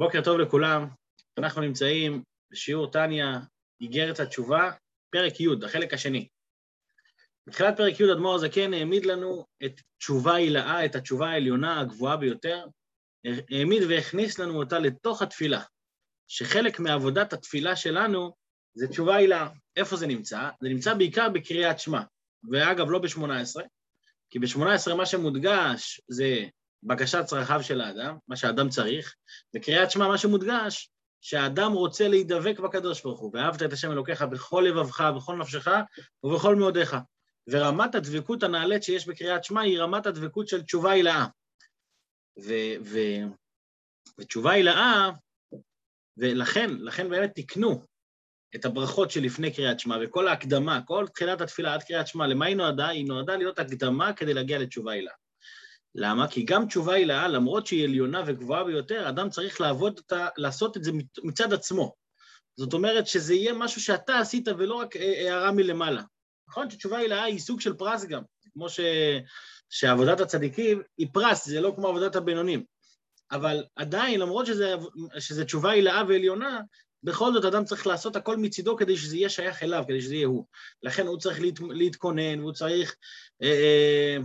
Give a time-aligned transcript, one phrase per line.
[0.00, 0.88] בוקר טוב לכולם,
[1.38, 3.40] אנחנו נמצאים בשיעור טניה,
[3.80, 4.70] איגרת התשובה,
[5.10, 6.28] פרק י', החלק השני.
[7.46, 12.64] בתחילת פרק י' אדמו"ר הזקן העמיד לנו את תשובה הילאה, את התשובה העליונה הגבוהה ביותר,
[13.50, 15.62] העמיד והכניס לנו אותה לתוך התפילה,
[16.28, 18.34] שחלק מעבודת התפילה שלנו
[18.74, 19.48] זה תשובה הילאה.
[19.76, 20.50] איפה זה נמצא?
[20.60, 22.02] זה נמצא בעיקר בקריאת שמע,
[22.50, 23.62] ואגב, לא ב-18,
[24.30, 26.44] כי ב-18 מה שמודגש זה
[26.82, 29.14] בקשת צרכיו של האדם, מה שהאדם צריך,
[29.54, 30.90] בקריאת שמע מה שמודגש,
[31.20, 35.68] שהאדם רוצה להידבק בקדוש ברוך הוא, ואהבת את השם אלוקיך בכל לבבך, בכל נפשך
[36.24, 36.96] ובכל מאודיך.
[37.48, 41.26] ורמת הדבקות הנעלית שיש בקריאת שמע היא רמת הדבקות של תשובה הילאה.
[42.38, 43.26] ו- ו-
[44.20, 45.10] ותשובה הילאה,
[46.16, 47.82] ולכן, לכן באמת תקנו
[48.54, 52.56] את הברכות שלפני קריאת שמע, וכל ההקדמה, כל תחילת התפילה עד קריאת שמע, למה היא
[52.56, 52.88] נועדה?
[52.88, 55.14] היא נועדה להיות הקדמה כדי להגיע לתשובה הילאה.
[55.94, 56.28] למה?
[56.28, 60.84] כי גם תשובה הילאה, למרות שהיא עליונה וגבוהה ביותר, אדם צריך לעבוד אותה, לעשות את
[60.84, 61.94] זה מצד עצמו.
[62.56, 66.02] זאת אומרת שזה יהיה משהו שאתה עשית ולא רק הערה מלמעלה.
[66.48, 68.80] נכון שתשובה הילאה היא סוג של פרס גם, כמו ש...
[69.70, 72.64] שעבודת הצדיקים היא פרס, זה לא כמו עבודת הבינונים.
[73.32, 74.74] אבל עדיין, למרות שזה,
[75.18, 76.60] שזה תשובה הילאה ועליונה,
[77.02, 80.26] בכל זאת אדם צריך לעשות הכל מצידו כדי שזה יהיה שייך אליו, כדי שזה יהיה
[80.26, 80.44] הוא.
[80.82, 82.96] לכן הוא צריך להת, להתכונן, והוא צריך...
[83.42, 84.16] אה,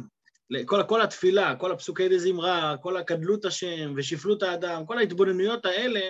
[0.65, 6.01] כל, כל התפילה, כל הפסוקי דזמרה, כל הקדלות השם ושפלות האדם, כל ההתבוננויות האלה,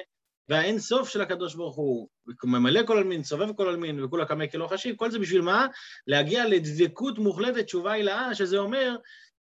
[0.49, 2.07] והאין סוף של הקדוש ברוך הוא,
[2.43, 5.67] ממלא כל עלמין, סובב כל עלמין, וכול הקמא כלא חשיב, כל זה בשביל מה?
[6.07, 8.95] להגיע לדבקות מוחלטת, תשובה הילאה, שזה אומר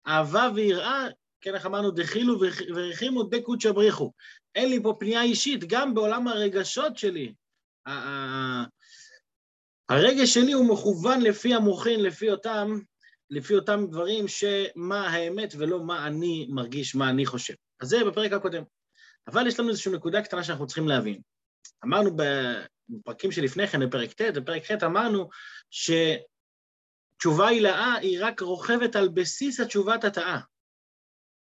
[0.06, 1.06] אהבה ויראה,
[1.41, 2.41] כן, איך אמרנו, דחילו
[2.75, 4.12] ורחימו דקות שבריחו.
[4.55, 7.34] אין לי פה פנייה אישית, גם בעולם הרגשות שלי.
[9.89, 12.79] הרגש שלי הוא מכוון לפי המוחין, לפי אותם
[13.35, 17.55] לפי אותם דברים שמה האמת ולא מה אני מרגיש, מה אני חושב.
[17.81, 18.63] אז זה בפרק הקודם.
[19.27, 21.21] אבל יש לנו איזושהי נקודה קטנה שאנחנו צריכים להבין.
[21.85, 25.29] אמרנו בפרקים שלפני כן, בפרק ט', בפרק ח', אמרנו
[25.70, 30.41] שתשובה הילאה היא רק רוכבת על בסיס התשובת התאה.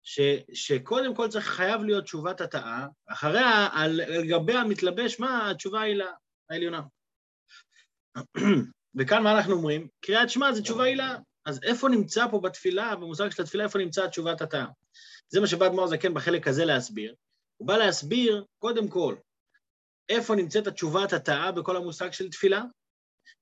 [0.02, 0.20] ש,
[0.54, 6.12] שקודם כל צריך, חייב להיות תשובת התאה, אחריה, על גביה מתלבש מה התשובה ההילאה,
[6.50, 6.82] העליונה.
[8.98, 9.88] וכאן מה אנחנו אומרים?
[10.00, 11.16] קריאת שמע זה תשובה הילאה.
[11.46, 14.64] אז איפה נמצא פה בתפילה, במושג של התפילה, איפה נמצא תשובת התא?
[15.28, 17.14] זה מה שבא אדמו"ר זקן בחלק הזה להסביר.
[17.56, 19.14] הוא בא להסביר, קודם כל,
[20.08, 22.62] איפה נמצאת התשובת התאה בכל המושג של תפילה,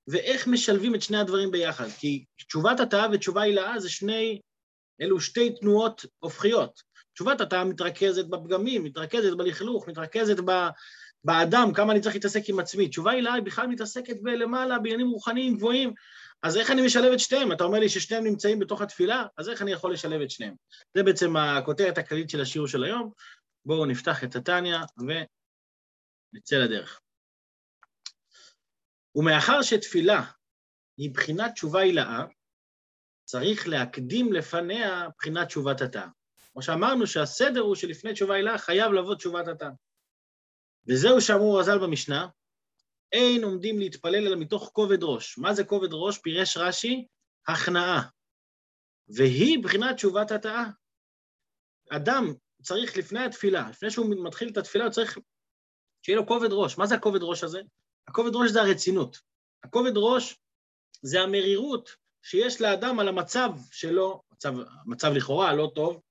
[0.07, 1.87] ואיך משלבים את שני הדברים ביחד.
[1.99, 4.39] כי תשובת התאה ותשובה הילאה זה שני,
[5.01, 6.81] אלו שתי תנועות הופכיות.
[7.13, 10.51] תשובת התאה מתרכזת בפגמים, מתרכזת בלכלוך, מתרכזת ב...
[11.23, 12.87] באדם, כמה אני צריך להתעסק עם עצמי.
[12.87, 15.93] תשובה הילאה היא בכלל מתעסקת בלמעלה, בעניינים רוחניים גבוהים,
[16.43, 17.51] אז איך אני משלב את שתיהם?
[17.51, 20.55] אתה אומר לי ששתיהם נמצאים בתוך התפילה, אז איך אני יכול לשלב את שניהם?
[20.93, 23.11] זה בעצם הכותרת הכללית של השיעור של היום.
[23.65, 27.01] בואו נפתח את התניא ונצא לדרך.
[29.15, 30.23] ומאחר שתפילה
[30.97, 32.25] היא בחינת תשובה הילאה,
[33.25, 36.05] צריך להקדים לפניה בחינת תשובת התא.
[36.51, 39.69] כמו שאמרנו שהסדר הוא שלפני תשובה הילאה חייב לבוא תשובת התא.
[40.87, 42.27] וזהו שאמרו רז"ל במשנה,
[43.11, 45.37] אין עומדים להתפלל אלא מתוך כובד ראש.
[45.37, 46.17] מה זה כובד ראש?
[46.17, 47.07] פירש רש"י,
[47.47, 48.01] הכנעה.
[49.07, 50.65] והיא בחינת תשובת התאה.
[51.89, 55.17] אדם צריך לפני התפילה, לפני שהוא מתחיל את התפילה, הוא צריך
[56.05, 56.77] שיהיה לו כובד ראש.
[56.77, 57.61] מה זה הכובד ראש הזה?
[58.07, 59.17] הכובד ראש זה הרצינות.
[59.63, 60.39] הכובד ראש
[61.01, 64.53] זה המרירות שיש לאדם על המצב שלו, מצב,
[64.85, 66.01] מצב לכאורה לא טוב,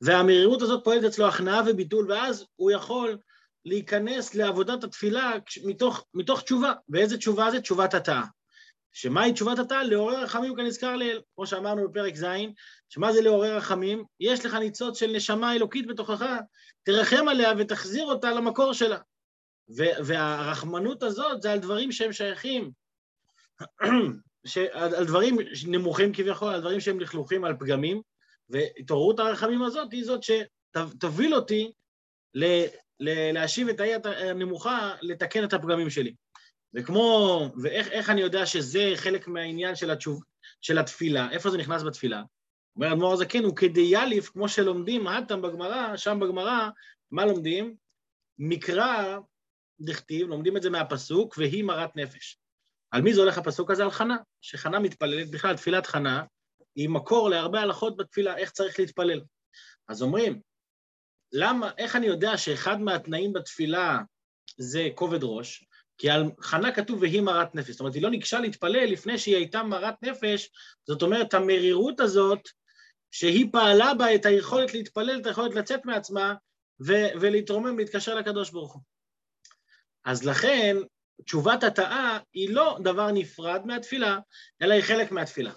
[0.00, 3.18] והמרירות הזאת פועלת אצלו הכנעה וביטול, ואז הוא יכול
[3.64, 5.32] להיכנס לעבודת התפילה
[5.64, 6.72] מתוך, מתוך תשובה.
[6.88, 7.60] ואיזה תשובה זה?
[7.60, 8.22] תשובת התאה.
[8.92, 9.82] שמהי תשובת התאה?
[9.82, 12.26] לעורר רחמים כנזכר לעיל, כמו שאמרנו בפרק ז',
[12.88, 14.04] שמה זה לעורר רחמים?
[14.20, 16.26] יש לך ניצוץ של נשמה אלוקית בתוכך,
[16.82, 18.98] תרחם עליה ותחזיר אותה למקור שלה.
[20.04, 22.70] והרחמנות הזאת זה על דברים שהם שייכים,
[24.72, 25.36] על דברים
[25.66, 28.02] נמוכים כביכול, על דברים שהם לכלוכים, על פגמים,
[28.50, 31.72] והתעוררות הרחמים הזאת היא זאת שתוביל אותי
[33.00, 36.14] להשיב את היד הנמוכה, לתקן את הפגמים שלי.
[36.74, 40.22] וכמו, ואיך אני יודע שזה חלק מהעניין של, התשוב,
[40.60, 42.22] של התפילה, איפה זה נכנס בתפילה?
[42.76, 46.68] אומר אדמו"ר הזקן, הוא כדייליף, כמו שלומדים האטם בגמרא, שם בגמרא,
[47.10, 47.76] מה לומדים?
[48.38, 49.18] מקרא
[49.80, 52.38] דכתיב, לומדים את זה מהפסוק, והיא מרת נפש.
[52.90, 53.82] על מי זה הולך הפסוק הזה?
[53.82, 56.24] על חנה, שחנה מתפללת, בכלל תפילת חנה
[56.76, 59.20] היא מקור להרבה הלכות בתפילה, איך צריך להתפלל.
[59.88, 60.40] אז אומרים,
[61.32, 63.98] למה, איך אני יודע שאחד מהתנאים בתפילה
[64.58, 65.64] זה כובד ראש?
[65.98, 67.70] כי על חנה כתוב והיא מרת נפש.
[67.70, 70.50] זאת אומרת, היא לא ניגשה להתפלל לפני שהיא הייתה מרת נפש,
[70.86, 72.48] זאת אומרת, המרירות הזאת,
[73.10, 76.34] שהיא פעלה בה את היכולת להתפלל, את היכולת לצאת מעצמה,
[76.86, 78.82] ו- ולהתרומם, להתקשר לקדוש ברוך הוא.
[80.04, 80.76] אז לכן,
[81.24, 84.18] תשובת התאה היא לא דבר נפרד מהתפילה,
[84.62, 85.52] אלא היא חלק מהתפילה.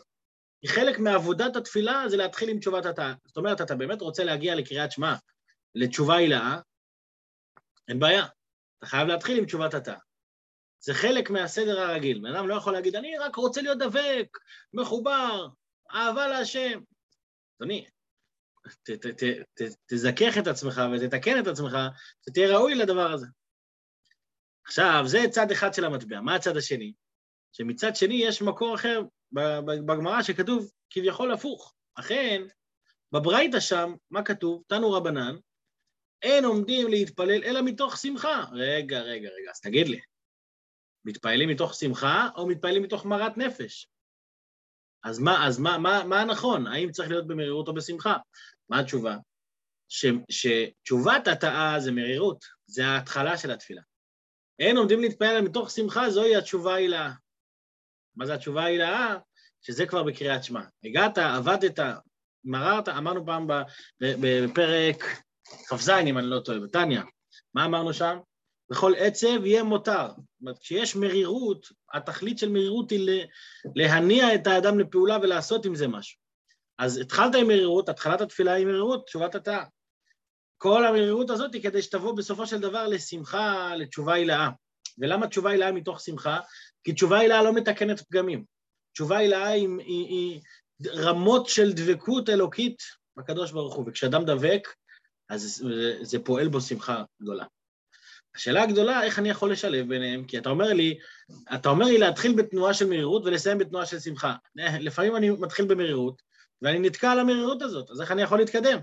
[0.61, 3.13] היא חלק מעבודת התפילה, זה להתחיל עם תשובת התאה.
[3.27, 5.15] זאת אומרת, אתה באמת רוצה להגיע לקריאת שמע,
[5.77, 6.59] לתשובה הילאה,
[7.87, 8.25] אין בעיה.
[8.77, 9.95] אתה חייב להתחיל עם תשובת התא.
[10.79, 12.19] זה חלק מהסדר הרגיל.
[12.19, 14.37] בן אדם לא יכול להגיד, אני רק רוצה להיות דבק,
[14.73, 15.47] מחובר,
[15.93, 16.79] אהבה להשם.
[17.57, 17.85] אדוני,
[19.87, 21.77] תזכך את עצמך ותתקן את עצמך,
[22.25, 23.27] שתהיה ראוי לדבר הזה.
[24.65, 26.21] עכשיו, זה צד אחד של המטבע.
[26.21, 26.93] מה הצד השני?
[27.51, 29.01] שמצד שני יש מקור אחר
[29.85, 31.73] בגמרא שכתוב כביכול הפוך.
[31.95, 32.41] אכן,
[33.11, 34.63] בברייתא שם, מה כתוב?
[34.67, 35.35] תנו רבנן,
[36.21, 38.43] אין עומדים להתפלל אלא מתוך שמחה.
[38.51, 39.99] רגע, רגע, רגע, אז תגיד לי,
[41.05, 43.87] מתפללים מתוך שמחה או מתפללים מתוך מרת נפש?
[45.03, 46.67] אז מה, אז מה, מה, מה הנכון?
[46.67, 48.17] האם צריך להיות במרירות או בשמחה?
[48.69, 49.17] מה התשובה?
[49.89, 53.81] ש, שתשובת התאה זה מרירות, זה ההתחלה של התפילה.
[54.59, 57.11] אין עומדים להתפלל מתוך שמחה, זוהי התשובה ההילאה.
[58.15, 59.17] מה זה התשובה ההילאה?
[59.61, 60.61] שזה כבר בקריאת שמע.
[60.83, 61.79] הגעת, עבדת,
[62.43, 63.47] מררת, אמרנו פעם
[64.01, 65.03] בפרק
[65.69, 67.01] כ"ז, אם אני לא טועה, בתניא.
[67.53, 68.17] מה אמרנו שם?
[68.69, 70.07] בכל עצב יהיה מותר.
[70.07, 73.25] זאת אומרת, כשיש מרירות, התכלית של מרירות היא
[73.75, 76.19] להניע את האדם לפעולה ולעשות עם זה משהו.
[76.77, 79.63] אז התחלת עם מרירות, התחלת התפילה היא מרירות, תשובת התאה.
[80.57, 84.49] כל המרירות הזאת היא כדי שתבוא בסופו של דבר לשמחה, לתשובה הילאה.
[84.97, 86.39] ולמה תשובה הילאה מתוך שמחה?
[86.83, 88.45] כי תשובה הילאה לא מתקנת פגמים.
[88.93, 90.41] תשובה הילאה היא, היא, היא
[90.93, 92.81] רמות של דבקות אלוקית
[93.17, 94.67] בקדוש ברוך הוא, וכשאדם דבק,
[95.29, 97.45] אז זה, זה פועל בו שמחה גדולה.
[98.35, 100.25] השאלה הגדולה, איך אני יכול לשלב ביניהם?
[100.25, 100.99] כי אתה אומר לי,
[101.55, 104.35] אתה אומר לי להתחיל בתנועה של מרירות ולסיים בתנועה של שמחה.
[104.55, 106.21] לפעמים אני מתחיל במרירות,
[106.61, 108.79] ואני נתקע על המרירות הזאת, אז איך אני יכול להתקדם?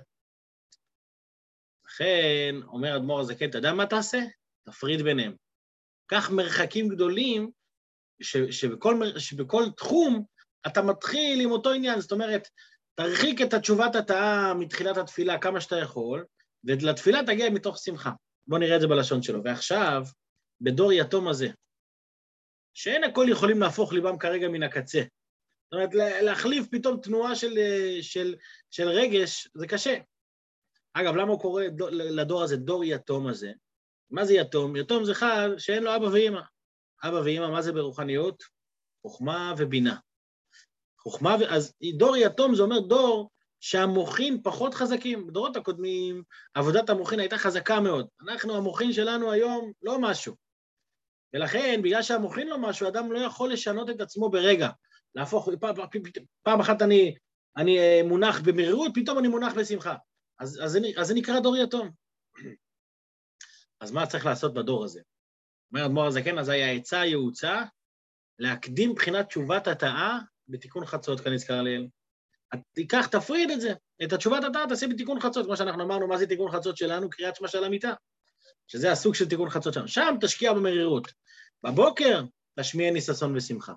[1.86, 4.18] לכן, אומר אדמו"ר הזקן, אתה יודע מה תעשה?
[4.64, 5.34] תפריד ביניהם.
[6.06, 7.50] קח מרחקים גדולים,
[8.22, 10.24] ש, שבכל, שבכל תחום
[10.66, 12.48] אתה מתחיל עם אותו עניין, זאת אומרת,
[12.94, 16.24] תרחיק את התשובת התאה מתחילת התפילה כמה שאתה יכול,
[16.66, 18.10] ולתפילה תגיע מתוך שמחה.
[18.46, 19.44] בואו נראה את זה בלשון שלו.
[19.44, 20.02] ועכשיו,
[20.60, 21.48] בדור יתום הזה,
[22.74, 25.02] שאין הכל יכולים להפוך ליבם כרגע מן הקצה.
[25.64, 27.58] זאת אומרת, להחליף פתאום תנועה של,
[28.00, 28.34] של,
[28.70, 29.96] של רגש, זה קשה.
[30.92, 33.52] אגב, למה הוא קורא לדור הזה דור יתום הזה?
[34.10, 34.76] מה זה יתום?
[34.76, 36.40] יתום זה חל שאין לו אבא ואימא.
[37.04, 38.42] אבא ואימא, מה זה ברוחניות?
[39.02, 39.96] חוכמה ובינה.
[40.98, 41.54] חוכמה, ו...
[41.54, 43.30] אז דור יתום זה אומר דור
[43.64, 45.26] שהמוחין פחות חזקים.
[45.26, 46.22] בדורות הקודמים
[46.54, 48.06] עבודת המוחין הייתה חזקה מאוד.
[48.20, 50.34] אנחנו, המוחין שלנו היום לא משהו.
[51.34, 54.68] ולכן, בגלל שהמוחין לא משהו, אדם לא יכול לשנות את עצמו ברגע.
[55.14, 55.48] להפוך,
[56.42, 57.14] פעם, אחת אני,
[57.56, 59.96] אני אה, מונח במרירות, פתאום אני מונח בשמחה.
[60.40, 61.90] אז, אז, אז זה נקרא דור יתום.
[63.80, 65.00] אז מה צריך לעשות בדור הזה?
[65.72, 67.62] אומר אדמו"ר הזקן, אז היה עצה יעוצה
[68.38, 70.18] להקדים בחינת תשובת התאה
[70.48, 71.88] בתיקון חצות כנזכר לעיל.
[72.72, 73.72] תיקח, תפריד את זה,
[74.04, 77.10] את התשובת התא תעשה בתיקון חצות, כמו שאנחנו אמרנו, מה זה תיקון חצות שלנו?
[77.10, 77.92] קריאת שמע של המיטה,
[78.68, 79.88] שזה הסוג של תיקון חצות שלנו.
[79.88, 81.12] שם תשקיע במרירות.
[81.62, 82.22] בבוקר
[82.60, 83.72] תשמיעני ששון ושמחה.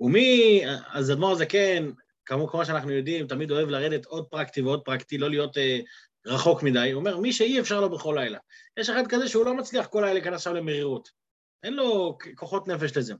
[0.00, 0.62] ומי,
[0.92, 1.90] אז אדמו"ר הזקן,
[2.26, 5.78] כמו, כמו שאנחנו יודעים, תמיד אוהב לרדת עוד פרקטי ועוד פרקטי, לא להיות אה,
[6.26, 6.90] רחוק מדי.
[6.90, 8.38] הוא אומר, מי שאי אפשר לו בכל לילה.
[8.76, 11.21] יש אחד כזה שהוא לא מצליח כל לילה להיכנס עכשיו למרירות.
[11.62, 13.14] אין לו כוחות נפש לזה.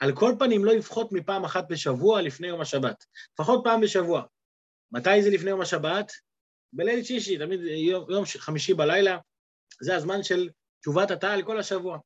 [0.00, 3.04] על כל פנים לא יפחות מפעם אחת בשבוע לפני יום השבת.
[3.34, 4.22] לפחות פעם בשבוע.
[4.92, 6.12] מתי זה לפני יום השבת?
[6.72, 9.18] בליל שישי, תמיד יום, יום חמישי בלילה,
[9.80, 10.48] זה הזמן של
[10.80, 11.98] תשובת התא לכל השבוע.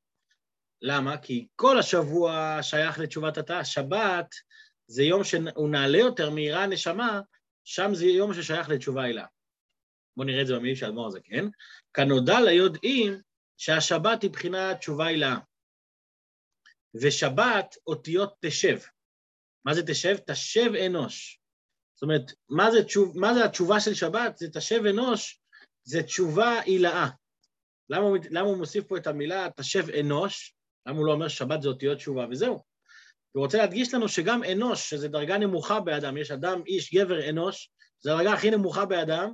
[0.82, 1.18] למה?
[1.18, 3.64] כי כל השבוע שייך לתשובת התא.
[3.64, 4.26] שבת
[4.86, 7.20] זה יום שהוא נעלה יותר מהירה הנשמה,
[7.64, 9.24] שם זה יום ששייך לתשובה הילה.
[10.16, 11.44] בואו נראה את זה במילים של אדמו"ר הזה, כן?
[11.94, 13.20] כנודע ליודעים
[13.56, 15.36] שהשבת היא בחינת תשובה הילה.
[17.02, 18.78] ושבת אותיות תשב.
[19.64, 20.16] מה זה תשב?
[20.26, 21.40] תשב אנוש.
[21.94, 24.36] זאת אומרת, מה זה, תשוב, מה זה התשובה של שבת?
[24.36, 25.40] זה תשב אנוש,
[25.84, 27.08] זה תשובה הילאה.
[27.90, 30.54] למה, למה הוא מוסיף פה את המילה תשב אנוש?
[30.86, 32.62] למה הוא לא אומר שבת זה אותיות תשובה וזהו?
[33.32, 37.70] הוא רוצה להדגיש לנו שגם אנוש, שזו דרגה נמוכה באדם, יש אדם, איש, גבר אנוש,
[38.00, 39.32] זו הדרגה הכי נמוכה באדם,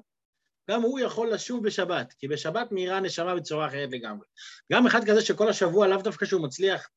[0.71, 4.27] גם הוא יכול לשוב בשבת, כי בשבת מהירה הנשמה בצורה אחרת לגמרי.
[4.73, 6.89] גם אחד כזה שכל השבוע, לאו דווקא שהוא מצליח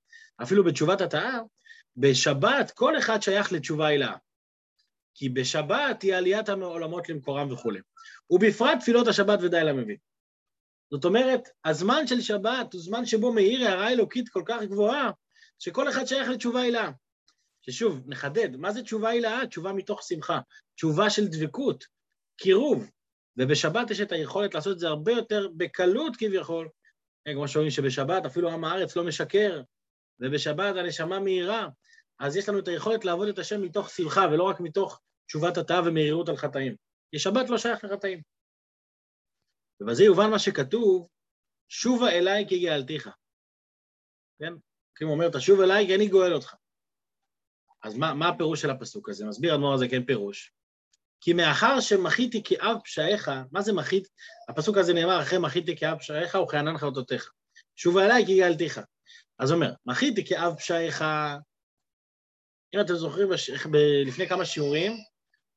[0.43, 1.39] אפילו בתשובת התאה,
[1.97, 4.15] בשבת כל אחד שייך לתשובה הילאה.
[5.15, 7.79] כי בשבת היא עליית העולמות למקורם וכולי.
[8.29, 9.97] ובפרט תפילות השבת ודי למבין.
[10.91, 15.11] זאת אומרת, הזמן של שבת הוא זמן שבו מאיר הערה אלוקית כל כך גבוהה,
[15.59, 16.91] שכל אחד שייך לתשובה הילאה.
[17.61, 19.47] ששוב, נחדד, מה זה תשובה הילאה?
[19.47, 20.39] תשובה מתוך שמחה,
[20.75, 21.83] תשובה של דבקות,
[22.37, 22.89] קירוב.
[23.37, 26.69] ובשבת יש את היכולת לעשות את זה הרבה יותר בקלות כביכול.
[27.33, 29.61] כמו שאומרים שבשבת אפילו עם הארץ לא משקר,
[30.19, 31.67] ובשבת הנשמה מהירה,
[32.19, 35.81] אז יש לנו את היכולת לעבוד את השם מתוך שמחה, ולא רק מתוך תשובת התאה
[35.85, 36.75] ומהירות על חטאים.
[37.11, 38.21] כי שבת לא שייך לחטאים.
[39.81, 41.07] ובזה יובן מה שכתוב,
[41.69, 43.09] שובה אליי כי גאלתיך.
[44.39, 44.53] כן?
[44.95, 46.55] כאילו אומר, תשוב אליי כי אני גואל אותך.
[47.83, 49.25] אז מה, מה הפירוש של הפסוק הזה?
[49.25, 50.51] מסביר אדמו"ר הזה כן פירוש.
[51.21, 54.07] כי מאחר שמחיתי כאב פשעיך, מה זה מחית?
[54.49, 57.31] הפסוק הזה נאמר, אחרי מחיתי כאב פשעיך וכענן חרטותיך.
[57.75, 58.79] שובה אליי כי גאלתיך.
[59.39, 61.01] אז אומר, מחיתי כאב פשעיך,
[62.75, 63.49] אם אתם זוכרים, בש...
[63.49, 63.75] ב...
[64.05, 64.93] לפני כמה שיעורים,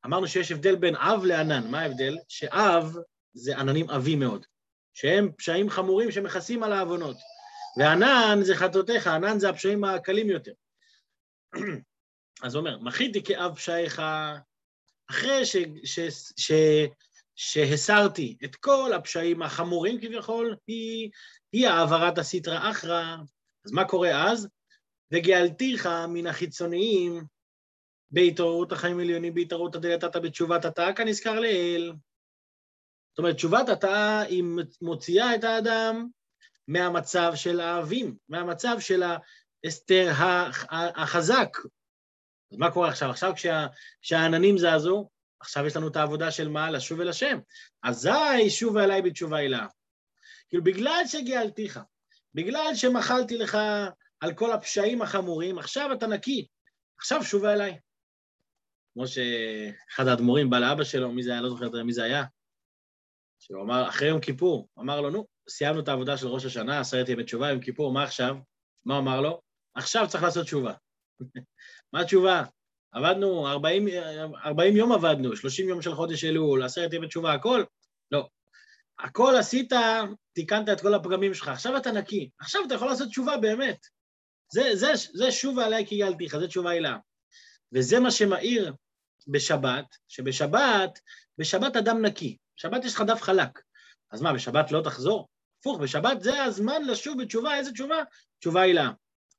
[0.06, 1.70] אמרנו שיש הבדל בין אב לענן.
[1.70, 2.16] מה ההבדל?
[2.28, 2.97] שאב
[3.32, 4.47] זה עננים עבים מאוד,
[4.94, 7.16] שהם פשעים חמורים שמכסים על העוונות.
[7.78, 10.52] וענן זה חטאותיך, ענן זה הפשעים הקלים יותר.
[12.42, 14.02] אז הוא אומר, מחיתי כאב פשעיך,
[15.11, 16.00] אחרי ש, ש,
[16.37, 16.52] ש,
[17.37, 21.11] שהסרתי את כל הפשעים החמורים כביכול, היא,
[21.52, 23.16] היא העברת הסטרא אחרא.
[23.68, 24.48] אז מה קורה אז?
[25.12, 27.25] וגאלתיך מן החיצוניים
[28.10, 31.92] בהתעוררות החיים העליונים, בהתעוררות הדלתת בתשובת התא, כנזכר לעיל.
[33.10, 34.44] זאת אומרת, תשובת התא היא
[34.82, 36.08] מוציאה את האדם
[36.68, 39.02] מהמצב של האבים, מהמצב של
[39.64, 40.12] האסתר
[40.70, 41.56] החזק.
[42.52, 43.10] אז מה קורה עכשיו?
[43.10, 43.66] עכשיו כשה,
[44.02, 45.08] כשהעננים זזו,
[45.40, 46.70] עכשיו יש לנו את העבודה של מה?
[46.70, 47.38] לשוב אל השם.
[47.82, 49.66] אזי שובה אליי בתשובה הילה.
[50.48, 51.80] כאילו, בגלל שגאלתיך,
[52.35, 53.58] בגלל שמחלתי לך
[54.20, 56.47] על כל הפשעים החמורים, עכשיו אתה נקי,
[56.99, 57.78] עכשיו שובה אליי.
[58.92, 61.40] כמו שאחד האדמו"רים בא לאבא שלו, מי זה היה?
[61.40, 62.25] לא זוכר מי זה היה.
[63.38, 67.08] שהוא אמר, אחרי יום כיפור, אמר לו, נו, סיימנו את העבודה של ראש השנה, עשרת
[67.08, 68.37] ימי תשובה, יום כיפור, מה עכשיו?
[68.85, 69.40] מה אמר לו?
[69.75, 70.73] עכשיו צריך לעשות תשובה.
[71.92, 72.44] מה התשובה?
[72.92, 73.87] עבדנו, 40,
[74.44, 77.64] 40 יום עבדנו, 30 יום של חודש אלול, עשרת ימי תשובה, הכל?
[78.11, 78.28] לא.
[78.99, 79.73] הכל עשית,
[80.33, 83.87] תיקנת את כל הפגמים שלך, עכשיו אתה נקי, עכשיו אתה יכול לעשות תשובה באמת.
[84.52, 86.97] זה, זה, זה שובה עליי כי גלתיך, זה תשובה הילה.
[87.73, 88.75] וזה מה שמאיר
[89.28, 91.00] בשבת, שבשבת,
[91.38, 92.37] בשבת אדם נקי.
[92.57, 93.61] בשבת יש לך דף חלק.
[94.11, 95.28] אז מה, בשבת לא תחזור?
[95.61, 98.02] הפוך, בשבת זה הזמן לשוב בתשובה, איזה תשובה?
[98.40, 98.90] תשובה הילה.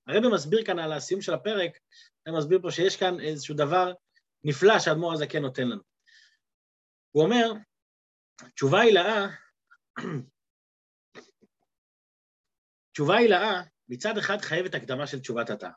[0.07, 1.71] הרבי מסביר כאן על הסיום של הפרק,
[2.27, 3.93] הוא מסביר פה שיש כאן איזשהו דבר
[4.43, 5.81] נפלא שהאדמו"ר הזה כן נותן לנו.
[7.11, 7.51] הוא אומר,
[8.55, 9.27] תשובה הילאה,
[12.91, 15.69] תשובה הילאה מצד אחד חייבת הקדמה של תשובת התא.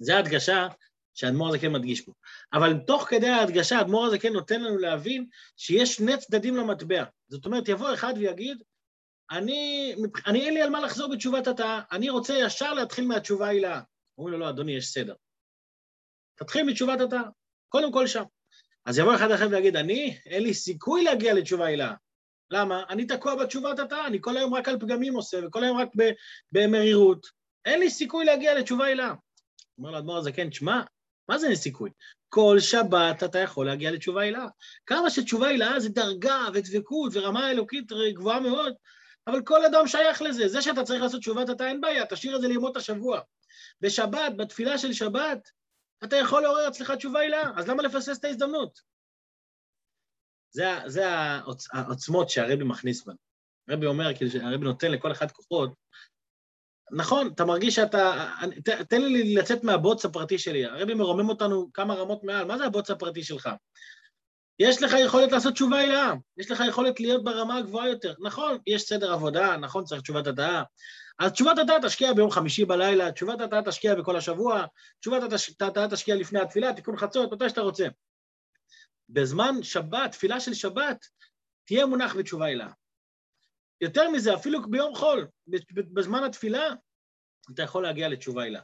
[0.00, 0.66] זו ההדגשה
[1.14, 2.12] שהאדמו"ר הזה כן מדגיש פה.
[2.52, 5.26] אבל תוך כדי ההדגשה, האדמו"ר הזה כן נותן לנו להבין
[5.56, 7.04] שיש שני צדדים למטבע.
[7.28, 8.62] זאת אומרת, יבוא אחד ויגיד,
[9.30, 9.94] אני,
[10.26, 13.80] אני אין לי על מה לחזור בתשובת התא, אני רוצה ישר להתחיל מהתשובה העילה.
[14.18, 15.14] אומרים לו, לא, אדוני, יש סדר.
[16.34, 17.20] תתחיל מתשובת התא,
[17.68, 18.24] קודם כל שם.
[18.84, 21.94] אז יבוא אחד אחר ויגיד, אני, אין לי סיכוי להגיע לתשובה העילה.
[22.50, 22.82] למה?
[22.88, 25.88] אני תקוע בתשובת התא, אני כל היום רק על פגמים עושה, וכל היום רק
[26.52, 27.26] במרירות.
[27.64, 29.14] אין לי סיכוי להגיע לתשובה עילה.
[29.78, 30.80] אומר לאדמו"ר הזה, כן, תשמע,
[31.28, 31.90] מה זה אין סיכוי?
[32.28, 34.46] כל שבת אתה יכול להגיע לתשובה הילאה.
[34.86, 38.74] כמה שתשובה הילאה זה דרגה ודבקות ורמה אלוקית גבוהה מאוד,
[39.26, 40.48] אבל כל אדם שייך לזה.
[40.48, 43.20] זה שאתה צריך לעשות תשובת אתה אין בעיה, תשאיר את זה לימות השבוע.
[43.80, 45.48] בשבת, בתפילה של שבת,
[46.04, 48.80] אתה יכול לעורר אצלך תשובה הילאה, אז למה לפספס את ההזדמנות?
[50.50, 53.16] זה, זה העוצ, העוצמות שהרבי מכניס בנו.
[53.68, 55.70] הרבי אומר, כאילו, הרבי נותן לכל אחד כוחות
[56.92, 58.28] נכון, אתה מרגיש שאתה...
[58.64, 60.64] ת, תן לי לצאת מהבוץ הפרטי שלי.
[60.64, 63.48] הרבי מרומם אותנו כמה רמות מעל, מה זה הבוץ הפרטי שלך?
[64.58, 68.14] יש לך יכולת לעשות תשובה הילאה, יש לך יכולת להיות ברמה הגבוהה יותר.
[68.20, 70.62] נכון, יש סדר עבודה, נכון, צריך תשובת התאה.
[71.18, 74.64] אז תשובת התאה תשקיע ביום חמישי בלילה, תשובת התאה תשקיע בכל השבוע,
[75.00, 75.22] תשובת
[75.60, 77.86] התאה תשקיע לפני התפילה, תיקון חצות, מתי שאתה רוצה.
[79.08, 81.06] בזמן שבת, תפילה של שבת,
[81.64, 82.70] תהיה מונח בתשובה הילאה.
[83.80, 85.28] יותר מזה, אפילו ביום חול,
[85.92, 86.68] בזמן התפילה,
[87.54, 88.60] אתה יכול להגיע לתשובה הילה.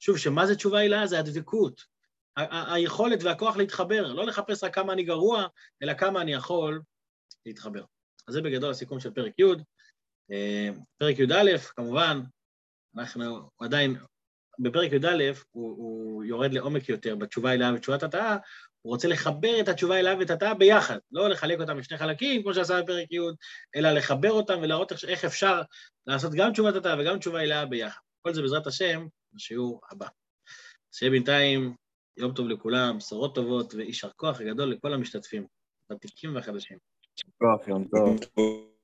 [0.00, 1.06] שוב, שמה זה תשובה הילה?
[1.06, 1.84] זה הדבקות.
[2.72, 5.46] היכולת והכוח להתחבר, לא לחפש רק כמה אני גרוע,
[5.82, 6.82] אלא כמה אני יכול
[7.46, 7.84] להתחבר.
[8.28, 9.44] אז זה בגדול הסיכום של פרק י'.
[10.30, 12.20] אה, פרק י"א, כמובן,
[12.96, 13.96] אנחנו עדיין,
[14.58, 18.36] בפרק י"א הוא, הוא יורד לעומק יותר בתשובה הילה ובתשובת התאה,
[18.88, 22.54] הוא רוצה לחבר את התשובה אליו ואת התא ביחד, לא לחלק אותם לשני חלקים, כמו
[22.54, 23.18] שעשה בפרק י',
[23.76, 25.62] אלא לחבר אותם ולהראות איך אפשר
[26.06, 28.00] לעשות גם תשובת התא וגם תשובה אליה ביחד.
[28.22, 30.06] כל זה בעזרת השם, בשיעור הבא.
[30.92, 31.74] שיהיה בינתיים
[32.16, 35.46] יום טוב לכולם, בשורות טובות ויישר כוח גדול לכל המשתתפים,
[35.92, 36.78] ותיקים וחדשים.
[37.38, 38.77] כוח, יום טוב.